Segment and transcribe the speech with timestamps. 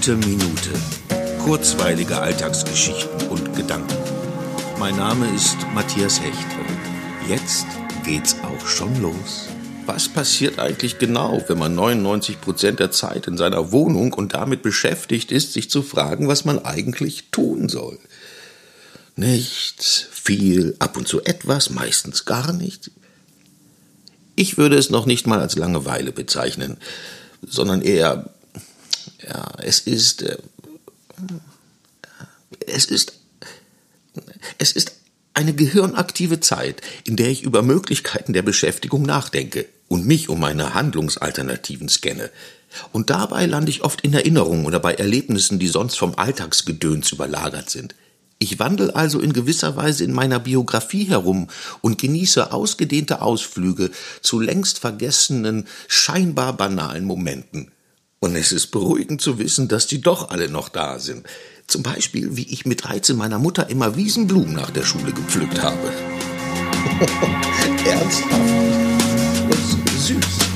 [0.00, 0.70] Gute Minute.
[1.44, 3.98] Kurzweilige Alltagsgeschichten und Gedanken.
[4.78, 7.66] Mein Name ist Matthias Hecht und jetzt
[8.02, 9.48] geht's auch schon los.
[9.84, 14.62] Was passiert eigentlich genau, wenn man 99 Prozent der Zeit in seiner Wohnung und damit
[14.62, 17.98] beschäftigt ist, sich zu fragen, was man eigentlich tun soll?
[19.16, 22.90] Nichts, viel, ab und zu etwas, meistens gar nichts.
[24.34, 26.78] Ich würde es noch nicht mal als Langeweile bezeichnen,
[27.46, 28.30] sondern eher,
[29.30, 30.38] ja, es ist, äh,
[32.66, 33.12] es ist,
[34.58, 34.92] es ist
[35.34, 40.74] eine gehirnaktive Zeit, in der ich über Möglichkeiten der Beschäftigung nachdenke und mich um meine
[40.74, 42.30] Handlungsalternativen scanne.
[42.92, 47.70] Und dabei lande ich oft in Erinnerungen oder bei Erlebnissen, die sonst vom Alltagsgedöns überlagert
[47.70, 47.94] sind.
[48.38, 51.48] Ich wandel also in gewisser Weise in meiner Biografie herum
[51.82, 53.90] und genieße ausgedehnte Ausflüge
[54.22, 57.70] zu längst vergessenen, scheinbar banalen Momenten.
[58.22, 61.26] Und es ist beruhigend zu wissen, dass die doch alle noch da sind.
[61.66, 65.90] Zum Beispiel, wie ich mit 13 meiner Mutter immer Wiesenblumen nach der Schule gepflückt habe.
[67.86, 68.30] Ernsthaft?
[69.48, 70.49] Das ist süß.